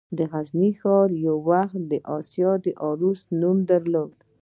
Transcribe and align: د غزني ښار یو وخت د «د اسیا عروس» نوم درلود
د 0.17 0.19
غزني 0.31 0.71
ښار 0.79 1.09
یو 1.25 1.37
وخت 1.49 1.79
د 1.85 1.87
«د 1.91 1.93
اسیا 2.17 2.51
عروس» 2.85 3.19
نوم 3.39 3.57
درلود 3.69 4.13